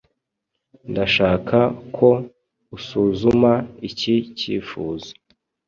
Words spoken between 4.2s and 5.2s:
cyifuzo.